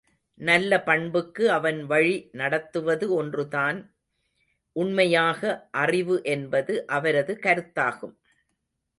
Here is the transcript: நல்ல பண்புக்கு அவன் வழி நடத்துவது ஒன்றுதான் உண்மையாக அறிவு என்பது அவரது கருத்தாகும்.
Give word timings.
நல்ல 0.39 0.83
பண்புக்கு 0.83 1.51
அவன் 1.51 1.85
வழி 1.85 2.29
நடத்துவது 2.31 3.13
ஒன்றுதான் 3.13 3.79
உண்மையாக 4.75 5.69
அறிவு 5.71 6.15
என்பது 6.23 6.73
அவரது 6.87 7.33
கருத்தாகும். 7.41 8.15